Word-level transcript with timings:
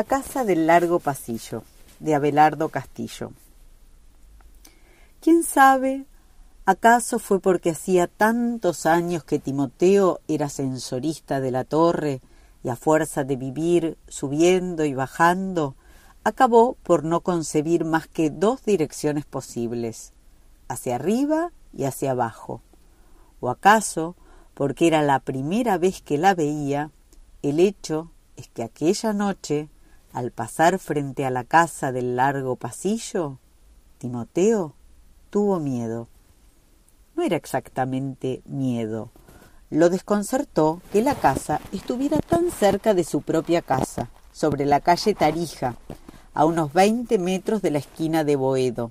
La 0.00 0.04
casa 0.04 0.46
del 0.46 0.66
largo 0.66 0.98
pasillo, 0.98 1.62
de 1.98 2.14
Abelardo 2.14 2.70
Castillo. 2.70 3.32
¿Quién 5.20 5.42
sabe? 5.42 6.06
¿Acaso 6.64 7.18
fue 7.18 7.38
porque 7.38 7.68
hacía 7.68 8.06
tantos 8.06 8.86
años 8.86 9.24
que 9.24 9.38
Timoteo 9.38 10.20
era 10.26 10.48
censorista 10.48 11.38
de 11.40 11.50
la 11.50 11.64
torre 11.64 12.22
y 12.64 12.70
a 12.70 12.76
fuerza 12.76 13.24
de 13.24 13.36
vivir 13.36 13.98
subiendo 14.08 14.86
y 14.86 14.94
bajando, 14.94 15.76
acabó 16.24 16.78
por 16.82 17.04
no 17.04 17.20
concebir 17.20 17.84
más 17.84 18.08
que 18.08 18.30
dos 18.30 18.64
direcciones 18.64 19.26
posibles, 19.26 20.14
hacia 20.68 20.94
arriba 20.94 21.52
y 21.74 21.84
hacia 21.84 22.12
abajo? 22.12 22.62
¿O 23.40 23.50
acaso, 23.50 24.16
porque 24.54 24.86
era 24.86 25.02
la 25.02 25.18
primera 25.18 25.76
vez 25.76 26.00
que 26.00 26.16
la 26.16 26.34
veía, 26.34 26.90
el 27.42 27.60
hecho 27.60 28.10
es 28.36 28.48
que 28.48 28.62
aquella 28.62 29.12
noche 29.12 29.68
al 30.12 30.30
pasar 30.30 30.78
frente 30.78 31.24
a 31.24 31.30
la 31.30 31.44
casa 31.44 31.92
del 31.92 32.16
largo 32.16 32.56
pasillo, 32.56 33.38
Timoteo 33.98 34.74
tuvo 35.30 35.60
miedo. 35.60 36.08
No 37.14 37.22
era 37.22 37.36
exactamente 37.36 38.42
miedo. 38.44 39.10
Lo 39.70 39.88
desconcertó 39.88 40.80
que 40.92 41.02
la 41.02 41.14
casa 41.14 41.60
estuviera 41.72 42.18
tan 42.18 42.50
cerca 42.50 42.94
de 42.94 43.04
su 43.04 43.22
propia 43.22 43.62
casa, 43.62 44.10
sobre 44.32 44.64
la 44.64 44.80
calle 44.80 45.14
Tarija, 45.14 45.76
a 46.34 46.44
unos 46.44 46.72
veinte 46.72 47.18
metros 47.18 47.62
de 47.62 47.70
la 47.70 47.78
esquina 47.78 48.24
de 48.24 48.36
Boedo. 48.36 48.90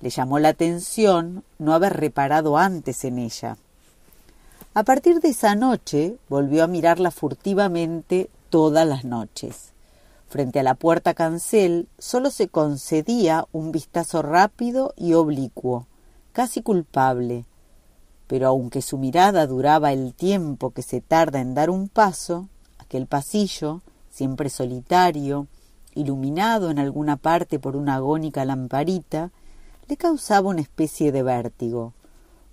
Le 0.00 0.10
llamó 0.10 0.38
la 0.38 0.48
atención 0.48 1.44
no 1.58 1.74
haber 1.74 1.94
reparado 1.94 2.56
antes 2.56 3.04
en 3.04 3.18
ella. 3.18 3.58
A 4.72 4.82
partir 4.82 5.20
de 5.20 5.28
esa 5.28 5.54
noche 5.54 6.16
volvió 6.28 6.64
a 6.64 6.68
mirarla 6.68 7.10
furtivamente 7.10 8.30
todas 8.48 8.86
las 8.86 9.04
noches. 9.04 9.72
Frente 10.30 10.60
a 10.60 10.62
la 10.62 10.76
puerta 10.76 11.12
cancel 11.12 11.88
solo 11.98 12.30
se 12.30 12.46
concedía 12.46 13.48
un 13.50 13.72
vistazo 13.72 14.22
rápido 14.22 14.94
y 14.96 15.14
oblicuo, 15.14 15.88
casi 16.30 16.62
culpable. 16.62 17.46
Pero 18.28 18.46
aunque 18.46 18.80
su 18.80 18.96
mirada 18.96 19.48
duraba 19.48 19.92
el 19.92 20.14
tiempo 20.14 20.70
que 20.70 20.82
se 20.82 21.00
tarda 21.00 21.40
en 21.40 21.54
dar 21.54 21.68
un 21.68 21.88
paso, 21.88 22.48
aquel 22.78 23.08
pasillo, 23.08 23.82
siempre 24.08 24.50
solitario, 24.50 25.48
iluminado 25.96 26.70
en 26.70 26.78
alguna 26.78 27.16
parte 27.16 27.58
por 27.58 27.74
una 27.74 27.96
agónica 27.96 28.44
lamparita, 28.44 29.32
le 29.88 29.96
causaba 29.96 30.50
una 30.50 30.60
especie 30.60 31.10
de 31.10 31.24
vértigo, 31.24 31.92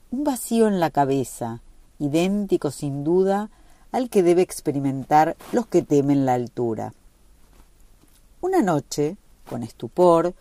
un 0.10 0.24
vacío 0.24 0.68
en 0.68 0.80
la 0.80 0.90
cabeza, 0.90 1.62
idéntico 2.00 2.72
sin 2.72 3.04
duda 3.04 3.52
al 3.92 4.10
que 4.10 4.24
debe 4.24 4.42
experimentar 4.42 5.38
los 5.52 5.68
que 5.68 5.84
temen 5.84 6.26
la 6.26 6.34
altura. 6.34 6.94
Una 8.40 8.62
noche, 8.62 9.18
con 9.50 9.64
estupor, 9.64 10.36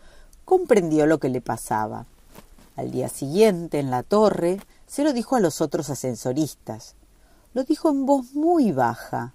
comprendió 0.45 1.07
lo 1.07 1.19
que 1.19 1.29
le 1.29 1.41
pasaba. 1.41 2.05
Al 2.75 2.91
día 2.91 3.09
siguiente, 3.09 3.79
en 3.79 3.89
la 3.89 4.03
torre, 4.03 4.59
se 4.85 5.03
lo 5.03 5.13
dijo 5.13 5.35
a 5.35 5.39
los 5.39 5.61
otros 5.61 5.89
ascensoristas. 5.89 6.95
Lo 7.53 7.63
dijo 7.63 7.89
en 7.89 8.05
voz 8.05 8.33
muy 8.33 8.71
baja. 8.71 9.33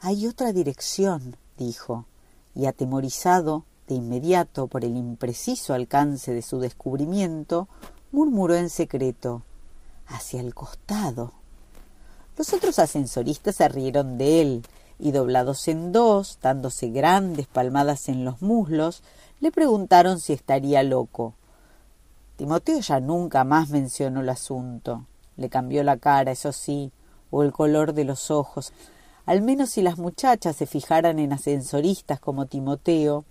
Hay 0.00 0.28
otra 0.28 0.52
dirección, 0.52 1.36
dijo, 1.56 2.04
y 2.54 2.66
atemorizado 2.66 3.64
de 3.88 3.96
inmediato 3.96 4.68
por 4.68 4.84
el 4.84 4.96
impreciso 4.96 5.74
alcance 5.74 6.32
de 6.32 6.42
su 6.42 6.60
descubrimiento, 6.60 7.66
murmuró 8.12 8.54
en 8.54 8.70
secreto 8.70 9.42
hacia 10.06 10.40
el 10.40 10.54
costado. 10.54 11.32
Los 12.36 12.52
otros 12.52 12.78
ascensoristas 12.78 13.56
se 13.56 13.68
rieron 13.68 14.16
de 14.16 14.40
él 14.42 14.62
y 14.98 15.12
doblados 15.12 15.68
en 15.68 15.92
dos, 15.92 16.38
dándose 16.42 16.88
grandes 16.90 17.46
palmadas 17.46 18.08
en 18.08 18.24
los 18.24 18.42
muslos, 18.42 19.02
le 19.40 19.52
preguntaron 19.52 20.18
si 20.18 20.32
estaría 20.32 20.82
loco. 20.82 21.34
Timoteo 22.36 22.80
ya 22.80 23.00
nunca 23.00 23.44
más 23.44 23.70
mencionó 23.70 24.20
el 24.20 24.28
asunto. 24.28 25.06
Le 25.36 25.48
cambió 25.48 25.82
la 25.84 25.96
cara, 25.96 26.32
eso 26.32 26.52
sí, 26.52 26.92
o 27.30 27.42
el 27.42 27.52
color 27.52 27.94
de 27.94 28.04
los 28.04 28.30
ojos. 28.30 28.72
Al 29.26 29.42
menos 29.42 29.70
si 29.70 29.82
las 29.82 29.98
muchachas 29.98 30.56
se 30.56 30.66
fijaran 30.66 31.18
en 31.18 31.32
ascensoristas 31.32 32.18
como 32.18 32.46
Timoteo, 32.46 33.24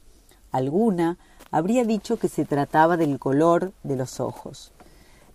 alguna 0.51 1.17
habría 1.51 1.84
dicho 1.84 2.17
que 2.17 2.28
se 2.28 2.45
trataba 2.45 2.97
del 2.97 3.19
color 3.19 3.73
de 3.84 3.95
los 3.95 4.19
ojos. 4.19 4.72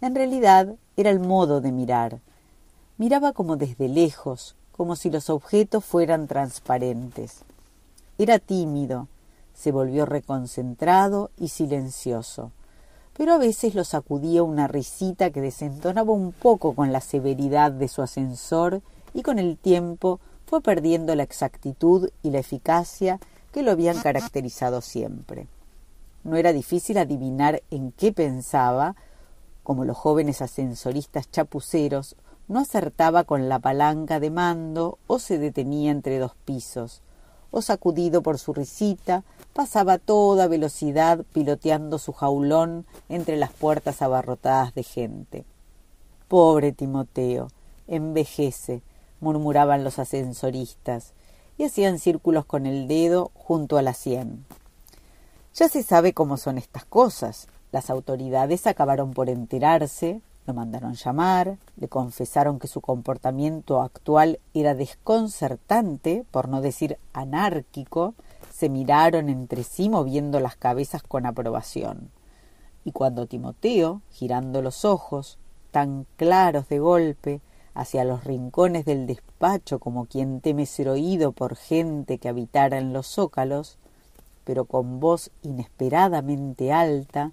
En 0.01 0.15
realidad 0.15 0.75
era 0.97 1.11
el 1.11 1.21
modo 1.21 1.61
de 1.61 1.73
mirar. 1.73 2.21
Miraba 2.99 3.33
como 3.33 3.57
desde 3.57 3.89
lejos, 3.89 4.55
como 4.77 4.97
si 4.97 5.11
los 5.11 5.31
objetos 5.31 5.85
fueran 5.85 6.27
transparentes. 6.27 7.45
Era 8.19 8.39
tímido, 8.39 9.09
se 9.55 9.73
volvió 9.73 10.07
reconcentrado 10.07 11.31
y 11.39 11.49
silencioso, 11.49 12.51
pero 13.17 13.35
a 13.35 13.39
veces 13.39 13.75
lo 13.75 13.85
sacudía 13.85 14.43
una 14.43 14.69
risita 14.69 15.31
que 15.31 15.41
desentonaba 15.41 16.13
un 16.13 16.33
poco 16.33 16.75
con 16.75 16.93
la 16.93 17.01
severidad 17.01 17.71
de 17.73 17.89
su 17.89 18.03
ascensor 18.03 18.83
y 19.15 19.23
con 19.23 19.39
el 19.39 19.59
tiempo 19.59 20.21
fue 20.47 20.61
perdiendo 20.61 21.15
la 21.15 21.23
exactitud 21.23 22.11
y 22.23 22.31
la 22.31 22.39
eficacia 22.39 23.21
que 23.53 23.63
lo 23.63 23.71
habían 23.71 24.01
caracterizado 24.01 24.81
siempre. 24.81 25.47
No 26.25 26.37
era 26.37 26.53
difícil 26.53 26.99
adivinar 26.99 27.63
en 27.71 27.93
qué 27.93 28.13
pensaba, 28.13 28.97
como 29.63 29.85
los 29.85 29.97
jóvenes 29.97 30.41
ascensoristas 30.41 31.31
chapuceros 31.31 32.17
no 32.53 32.61
acertaba 32.61 33.25
con 33.25 33.49
la 33.49 33.59
palanca 33.59 34.21
de 34.21 34.31
mando 34.31 34.99
o 35.07 35.19
se 35.19 35.39
detenía 35.39 35.91
entre 35.91 36.19
dos 36.19 36.33
pisos, 36.45 37.01
o 37.51 37.63
sacudido 37.63 38.23
por 38.23 38.39
su 38.39 38.53
risita, 38.53 39.25
pasaba 39.55 39.95
a 39.95 39.99
toda 39.99 40.49
velocidad 40.49 41.25
piloteando 41.33 41.99
su 41.99 42.13
jaulón 42.13 42.85
entre 43.09 43.37
las 43.37 43.53
puertas 43.53 44.03
abarrotadas 44.03 44.75
de 44.75 44.83
gente. 44.83 45.45
Pobre 46.29 46.73
Timoteo, 46.73 47.49
envejece, 47.89 48.83
murmuraban 49.21 49.83
los 49.83 49.99
ascensoristas, 49.99 51.15
y 51.57 51.65
hacían 51.65 51.99
círculos 51.99 52.45
con 52.45 52.67
el 52.67 52.87
dedo 52.87 53.31
junto 53.35 53.79
a 53.79 53.83
la 53.83 53.95
sien. 53.95 54.45
Ya 55.55 55.71
se 55.71 55.83
sabe 55.83 56.13
cómo 56.13 56.37
son 56.37 56.59
estas 56.59 56.85
cosas. 56.85 57.49
Las 57.73 57.89
autoridades 57.89 58.67
acabaron 58.67 59.13
por 59.15 59.31
enterarse, 59.31 60.21
lo 60.47 60.55
mandaron 60.55 60.95
llamar, 60.95 61.59
le 61.77 61.89
confesaron 61.89 62.59
que 62.59 62.69
su 62.69 62.81
comportamiento 62.81 63.81
actual 63.81 64.41
era 64.55 64.75
desconcertante, 64.75 66.25
por 66.31 66.49
no 66.49 66.61
decir 66.61 66.99
anárquico, 67.13 68.15
se 68.51 68.69
miraron 68.69 69.29
entre 69.29 69.63
sí 69.63 69.89
moviendo 69.89 70.41
las 70.41 70.57
cabezas 70.57 71.03
con 71.03 71.27
aprobación. 71.27 72.11
Y 72.85 72.93
cuando 72.93 73.27
Timoteo, 73.27 74.03
girando 74.11 74.63
los 74.63 74.85
ojos, 74.85 75.39
tan 75.71 76.07
claros 76.17 76.69
de 76.69 76.79
golpe, 76.81 77.41
hacia 77.75 78.05
los 78.05 78.25
rincones 78.25 78.85
del 78.85 79.07
despacho 79.07 79.79
como 79.79 80.07
quien 80.07 80.41
teme 80.41 80.67
ser 80.67 80.89
oído 80.89 81.33
por 81.33 81.57
gente 81.57 82.19
que 82.19 82.29
habitara 82.29 82.79
en 82.79 82.93
los 82.93 83.07
zócalos, 83.07 83.79
pero 84.45 84.65
con 84.65 85.01
voz 85.01 85.31
inesperadamente 85.43 86.73
alta, 86.73 87.33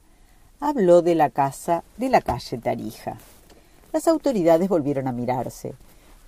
habló 0.60 1.02
de 1.02 1.16
la 1.16 1.30
casa 1.30 1.84
de 1.98 2.10
la 2.10 2.22
calle 2.22 2.58
Tarija. 2.58 3.18
Las 3.94 4.08
autoridades 4.08 4.70
volvieron 4.70 5.08
a 5.08 5.12
mirarse, 5.12 5.74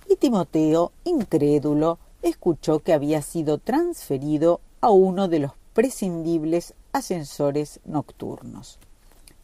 y 0.08 0.16
Timoteo, 0.16 0.92
incrédulo, 1.04 1.98
escuchó 2.22 2.80
que 2.80 2.92
había 2.92 3.22
sido 3.22 3.58
transferido 3.58 4.60
a 4.80 4.90
uno 4.90 5.28
de 5.28 5.40
los 5.40 5.52
prescindibles 5.74 6.74
ascensores 6.92 7.80
nocturnos. 7.84 8.78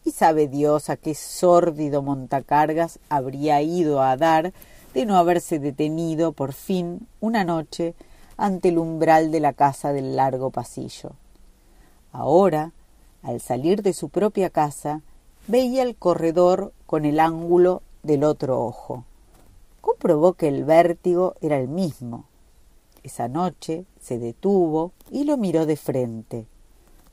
Y 0.05 0.13
sabe 0.13 0.49
Dios 0.49 0.91
a 0.91 0.97
qué 0.97 1.15
sórdido 1.15 2.03
montacargas 2.03 2.99
habría 3.09 3.61
ido 3.63 4.03
a 4.03 4.17
dar 4.17 4.53
de 4.95 5.07
no 5.07 5.17
haberse 5.17 5.59
detenido 5.59 6.33
por 6.33 6.53
fin 6.53 7.07
una 7.21 7.45
noche 7.45 7.95
ante 8.37 8.69
el 8.69 8.79
umbral 8.79 9.31
de 9.31 9.41
la 9.41 9.53
casa 9.53 9.93
del 9.93 10.17
largo 10.17 10.51
pasillo. 10.51 11.13
Ahora, 12.13 12.73
al 13.23 13.41
salir 13.41 13.83
de 13.83 13.93
su 13.93 14.09
propia 14.09 14.51
casa, 14.51 15.03
veía 15.47 15.83
el 15.83 15.97
corredor 15.97 16.73
con 16.87 17.05
el 17.05 17.21
ángulo 17.21 17.83
del 18.03 18.25
otro 18.25 18.65
ojo. 18.65 19.05
Comprobó 19.81 20.35
que 20.35 20.49
el 20.49 20.65
vértigo 20.65 21.35
era 21.41 21.59
el 21.59 21.69
mismo. 21.69 22.25
Esa 23.03 23.29
noche 23.29 23.85
se 24.01 24.19
detuvo 24.19 24.93
y 25.11 25.25
lo 25.25 25.37
miró 25.37 25.67
de 25.67 25.77
frente. 25.77 26.47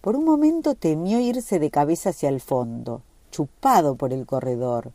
Por 0.02 0.16
un 0.16 0.26
momento 0.26 0.76
temió 0.76 1.20
irse 1.20 1.60
de 1.60 1.72
cabeza 1.72 2.10
hacia 2.10 2.30
el 2.30 2.42
fondo, 2.42 3.02
chupado 3.32 3.96
por 3.96 4.14
el 4.14 4.26
corredor. 4.26 4.92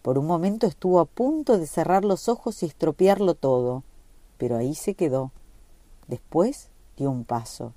Por 0.00 0.18
un 0.18 0.26
momento 0.26 0.66
estuvo 0.66 1.00
a 1.00 1.04
punto 1.04 1.58
de 1.58 1.66
cerrar 1.66 2.04
los 2.04 2.28
ojos 2.28 2.62
y 2.62 2.66
estropearlo 2.66 3.34
todo, 3.34 3.82
pero 4.38 4.56
ahí 4.56 4.74
se 4.74 4.94
quedó. 4.94 5.32
Después 6.06 6.68
dio 6.96 7.10
un 7.10 7.24
paso. 7.24 7.72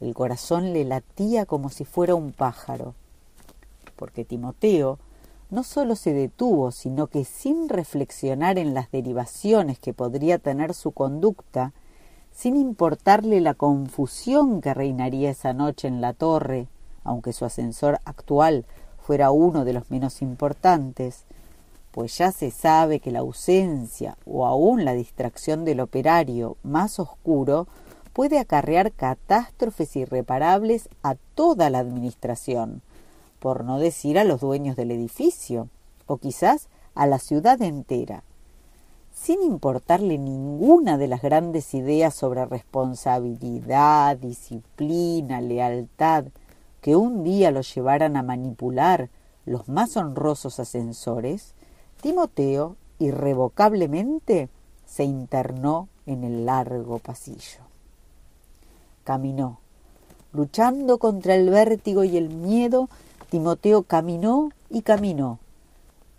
El 0.00 0.14
corazón 0.14 0.72
le 0.72 0.84
latía 0.84 1.44
como 1.46 1.68
si 1.68 1.84
fuera 1.84 2.14
un 2.14 2.32
pájaro, 2.32 2.94
porque 3.96 4.24
Timoteo 4.24 4.98
no 5.50 5.62
solo 5.62 5.96
se 5.96 6.14
detuvo, 6.14 6.70
sino 6.70 7.08
que 7.08 7.24
sin 7.24 7.68
reflexionar 7.68 8.58
en 8.58 8.72
las 8.72 8.90
derivaciones 8.90 9.78
que 9.78 9.92
podría 9.92 10.38
tener 10.38 10.74
su 10.74 10.92
conducta, 10.92 11.72
sin 12.32 12.56
importarle 12.56 13.40
la 13.40 13.54
confusión 13.54 14.60
que 14.60 14.72
reinaría 14.72 15.30
esa 15.30 15.52
noche 15.52 15.88
en 15.88 16.00
la 16.00 16.12
torre, 16.14 16.68
aunque 17.04 17.32
su 17.32 17.44
ascensor 17.44 18.00
actual 18.04 18.64
fuera 18.98 19.32
uno 19.32 19.64
de 19.64 19.72
los 19.72 19.90
menos 19.90 20.22
importantes, 20.22 21.24
pues 21.90 22.16
ya 22.16 22.30
se 22.30 22.52
sabe 22.52 23.00
que 23.00 23.10
la 23.10 23.18
ausencia 23.18 24.16
o 24.24 24.46
aún 24.46 24.84
la 24.84 24.94
distracción 24.94 25.64
del 25.64 25.80
operario 25.80 26.56
más 26.62 27.00
oscuro 27.00 27.66
puede 28.12 28.38
acarrear 28.38 28.92
catástrofes 28.92 29.96
irreparables 29.96 30.88
a 31.02 31.14
toda 31.34 31.70
la 31.70 31.78
administración, 31.78 32.82
por 33.38 33.64
no 33.64 33.78
decir 33.78 34.18
a 34.18 34.24
los 34.24 34.40
dueños 34.40 34.76
del 34.76 34.90
edificio, 34.90 35.68
o 36.06 36.16
quizás 36.16 36.68
a 36.94 37.06
la 37.06 37.18
ciudad 37.18 37.62
entera. 37.62 38.22
Sin 39.14 39.42
importarle 39.42 40.18
ninguna 40.18 40.98
de 40.98 41.08
las 41.08 41.22
grandes 41.22 41.74
ideas 41.74 42.14
sobre 42.14 42.46
responsabilidad, 42.46 44.16
disciplina, 44.16 45.40
lealtad, 45.40 46.24
que 46.80 46.96
un 46.96 47.24
día 47.24 47.50
lo 47.50 47.60
llevaran 47.60 48.16
a 48.16 48.22
manipular 48.22 49.10
los 49.44 49.68
más 49.68 49.96
honrosos 49.96 50.58
ascensores, 50.58 51.54
Timoteo 52.00 52.76
irrevocablemente 52.98 54.48
se 54.86 55.04
internó 55.04 55.88
en 56.06 56.24
el 56.24 56.46
largo 56.46 56.98
pasillo. 56.98 57.69
Caminó. 59.10 59.58
Luchando 60.32 60.98
contra 60.98 61.34
el 61.34 61.50
vértigo 61.50 62.04
y 62.04 62.16
el 62.16 62.28
miedo, 62.28 62.88
Timoteo 63.28 63.82
caminó 63.82 64.50
y 64.68 64.82
caminó. 64.82 65.40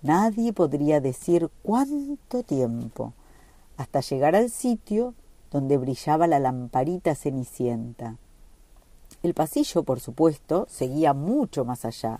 Nadie 0.01 0.51
podría 0.51 0.99
decir 0.99 1.49
cuánto 1.63 2.43
tiempo, 2.43 3.13
hasta 3.77 4.01
llegar 4.01 4.35
al 4.35 4.49
sitio 4.49 5.13
donde 5.51 5.77
brillaba 5.77 6.27
la 6.27 6.39
lamparita 6.39 7.15
cenicienta. 7.15 8.17
El 9.23 9.35
pasillo, 9.35 9.83
por 9.83 10.01
supuesto, 10.01 10.67
seguía 10.69 11.13
mucho 11.13 11.63
más 11.63 11.85
allá. 11.85 12.19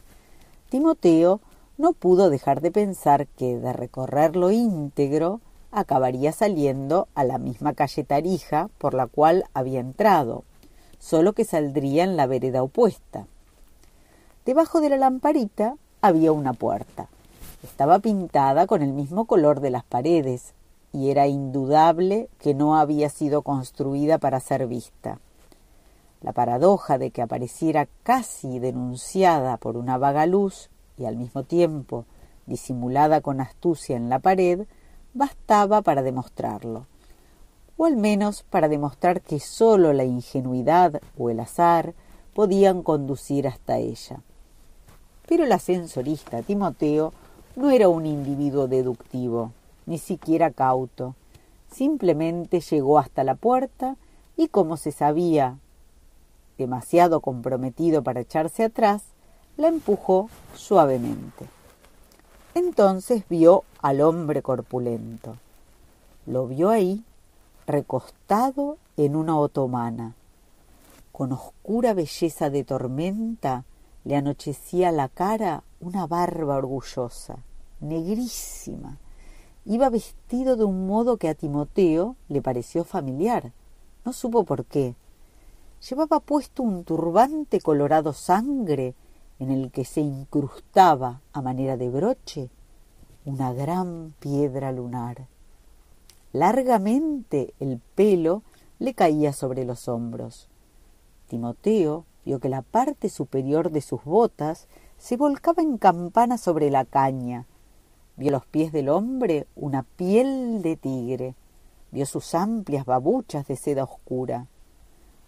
Timoteo 0.70 1.42
no 1.78 1.92
pudo 1.92 2.30
dejar 2.30 2.62
de 2.62 2.72
pensar 2.72 3.28
que 3.28 3.60
de 3.60 3.74
recorrerlo 3.74 4.52
íntegro 4.52 5.42
acabaría 5.70 6.32
saliendo 6.32 7.10
a 7.14 7.26
la 7.26 7.40
misma 7.40 7.74
calle 7.74 8.06
Tarija 8.06 8.70
por 8.78 8.94
la 8.94 9.08
cual 9.08 9.44
había 9.54 9.82
entrado, 9.82 10.46
solo 11.02 11.34
que 11.34 11.44
saldría 11.44 12.04
en 12.04 12.16
la 12.16 12.28
vereda 12.28 12.64
opuesta. 12.64 13.26
Debajo 14.46 14.80
de 14.80 14.90
la 14.90 14.98
lamparita 14.98 15.76
había 16.00 16.32
una 16.32 16.54
puerta. 16.54 17.10
Estaba 17.64 18.00
pintada 18.00 18.68
con 18.68 18.82
el 18.82 18.94
mismo 18.94 19.26
color 19.26 19.60
de 19.60 19.72
las 19.72 19.84
paredes 19.84 20.54
y 20.94 21.10
era 21.10 21.28
indudable 21.28 22.30
que 22.40 22.54
no 22.54 22.78
había 22.78 23.10
sido 23.10 23.42
construida 23.42 24.20
para 24.20 24.40
ser 24.40 24.68
vista. 24.68 25.20
La 26.22 26.34
paradoja 26.34 26.98
de 27.00 27.10
que 27.10 27.24
apareciera 27.24 27.88
casi 28.04 28.60
denunciada 28.60 29.58
por 29.58 29.78
una 29.78 29.98
vaga 29.98 30.28
luz 30.28 30.70
y 30.98 31.06
al 31.06 31.18
mismo 31.18 31.44
tiempo 31.44 32.06
disimulada 32.46 33.22
con 33.22 33.42
astucia 33.42 33.98
en 33.98 34.10
la 34.10 34.20
pared 34.20 34.68
bastaba 35.14 35.82
para 35.82 36.04
demostrarlo, 36.04 36.86
o 37.82 37.86
al 37.88 37.98
menos 37.98 38.44
para 38.44 38.68
demostrar 38.68 39.22
que 39.22 39.40
sólo 39.40 39.92
la 39.92 40.04
ingenuidad 40.04 41.02
o 41.18 41.32
el 41.32 41.40
azar 41.40 41.96
podían 42.36 42.84
conducir 42.84 43.48
hasta 43.48 43.80
ella. 43.80 44.22
Pero 45.28 45.46
el 45.46 45.52
ascensorista 45.52 46.44
Timoteo 46.44 47.12
no 47.56 47.72
era 47.72 47.90
un 47.90 48.06
individuo 48.06 48.68
deductivo, 48.68 49.52
ni 49.88 49.98
siquiera 49.98 50.52
cauto. 50.52 51.16
Simplemente 51.72 52.60
llegó 52.60 53.00
hasta 53.00 53.24
la 53.24 53.34
puerta 53.34 53.96
y 54.38 54.50
como 54.50 54.78
se 54.78 54.92
sabía 54.92 55.58
demasiado 56.60 57.20
comprometido 57.20 58.04
para 58.04 58.20
echarse 58.20 58.64
atrás, 58.64 59.06
la 59.58 59.70
empujó 59.70 60.30
suavemente. 60.54 61.48
Entonces 62.54 63.24
vio 63.28 63.64
al 63.82 64.02
hombre 64.02 64.44
corpulento. 64.44 65.38
Lo 66.28 66.46
vio 66.46 66.70
ahí, 66.70 67.04
recostado 67.72 68.78
en 68.98 69.16
una 69.16 69.38
otomana. 69.38 70.16
Con 71.12 71.32
oscura 71.32 71.94
belleza 71.94 72.50
de 72.50 72.64
tormenta 72.64 73.66
le 74.04 74.16
anochecía 74.16 74.92
la 74.92 75.10
cara 75.10 75.64
una 75.80 76.08
barba 76.08 76.58
orgullosa, 76.58 77.40
negrísima. 77.80 78.98
Iba 79.66 79.90
vestido 79.90 80.56
de 80.56 80.64
un 80.64 80.88
modo 80.88 81.18
que 81.18 81.30
a 81.30 81.36
Timoteo 81.36 82.16
le 82.28 82.42
pareció 82.42 82.84
familiar. 82.84 83.52
No 84.06 84.14
supo 84.14 84.44
por 84.44 84.66
qué. 84.66 84.96
Llevaba 85.88 86.20
puesto 86.20 86.64
un 86.64 86.84
turbante 86.84 87.60
colorado 87.62 88.14
sangre 88.14 88.96
en 89.40 89.50
el 89.50 89.72
que 89.72 89.86
se 89.86 90.02
incrustaba 90.02 91.22
a 91.34 91.42
manera 91.42 91.78
de 91.78 91.90
broche 91.90 92.50
una 93.26 93.54
gran 93.54 94.14
piedra 94.20 94.72
lunar. 94.72 95.28
Largamente 96.34 97.54
el 97.60 97.80
pelo 97.96 98.44
le 98.80 98.94
caía 98.94 99.34
sobre 99.34 99.66
los 99.66 99.88
hombros. 99.88 100.48
Timoteo 101.28 102.06
vio 102.26 102.40
que 102.40 102.50
la 102.50 102.62
parte 102.62 103.10
superior 103.10 103.72
de 103.72 103.82
sus 103.82 104.04
botas 104.04 104.68
se 104.98 105.18
volcaba 105.18 105.62
en 105.62 105.78
campana 105.78 106.38
sobre 106.38 106.72
la 106.72 106.86
caña. 106.86 107.46
Vio 108.16 108.32
los 108.32 108.46
pies 108.46 108.72
del 108.72 108.90
hombre 108.90 109.48
una 109.56 109.84
piel 109.84 110.62
de 110.62 110.78
tigre. 110.78 111.36
Vio 111.92 112.06
sus 112.06 112.34
amplias 112.34 112.86
babuchas 112.86 113.48
de 113.48 113.56
seda 113.56 113.84
oscura. 113.84 114.48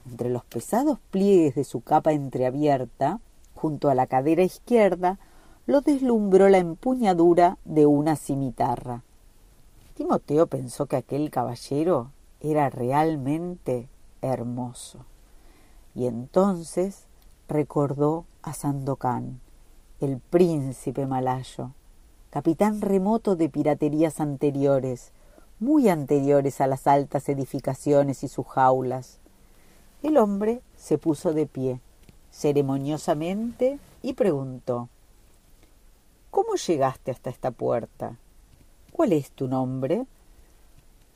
Entre 0.10 0.30
los 0.30 0.46
pesados 0.46 1.00
pliegues 1.12 1.56
de 1.56 1.64
su 1.64 1.82
capa 1.82 2.14
entreabierta 2.14 3.20
junto 3.56 3.90
a 3.90 3.96
la 3.96 4.08
cadera 4.08 4.44
izquierda, 4.44 5.20
lo 5.66 5.82
deslumbró 5.82 6.50
la 6.50 6.58
empuñadura 6.58 7.58
de 7.64 7.86
una 7.86 8.16
cimitarra. 8.16 9.04
Timoteo 9.96 10.48
pensó 10.48 10.88
que 10.88 10.96
aquel 10.96 11.30
caballero 11.30 12.12
era 12.40 12.70
realmente 12.70 13.88
hermoso. 14.22 15.06
Y 15.94 16.08
entonces 16.08 17.06
recordó 17.48 18.26
a 18.42 18.54
Sandokan, 18.54 19.40
el 20.00 20.20
príncipe 20.20 21.06
malayo, 21.06 21.72
capitán 22.32 22.82
remoto 22.82 23.36
de 23.36 23.50
piraterías 23.50 24.20
anteriores, 24.20 25.12
muy 25.60 25.88
anteriores 25.90 26.60
a 26.62 26.68
las 26.68 26.88
altas 26.88 27.30
edificaciones 27.30 28.24
y 28.24 28.28
sus 28.28 28.48
jaulas. 28.48 29.20
El 30.02 30.18
hombre 30.18 30.62
se 30.76 30.98
puso 30.98 31.34
de 31.34 31.46
pie 31.46 31.80
ceremoniosamente 32.32 33.80
y 34.02 34.14
preguntó 34.14 34.90
¿Cómo 36.32 36.56
llegaste 36.56 37.12
hasta 37.12 37.30
esta 37.30 37.52
puerta? 37.52 38.18
¿Cuál 38.94 39.12
es 39.14 39.32
tu 39.32 39.48
nombre? 39.48 40.06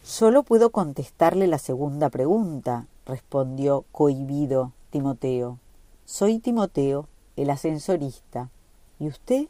Solo 0.01 0.41
puedo 0.41 0.71
contestarle 0.71 1.45
la 1.45 1.59
segunda 1.59 2.09
pregunta, 2.09 2.87
respondió 3.05 3.85
cohibido 3.91 4.71
Timoteo. 4.89 5.59
Soy 6.03 6.39
Timoteo, 6.39 7.07
el 7.35 7.51
ascensorista. 7.51 8.49
¿Y 8.97 9.07
usted? 9.07 9.47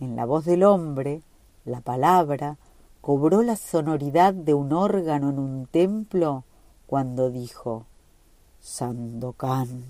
En 0.00 0.16
la 0.16 0.24
voz 0.24 0.46
del 0.46 0.64
hombre, 0.64 1.20
la 1.66 1.82
palabra 1.82 2.56
cobró 3.02 3.42
la 3.42 3.56
sonoridad 3.56 4.32
de 4.32 4.54
un 4.54 4.72
órgano 4.72 5.28
en 5.28 5.38
un 5.38 5.66
templo 5.66 6.44
cuando 6.86 7.28
dijo 7.28 7.84
Sandokan. 8.60 9.84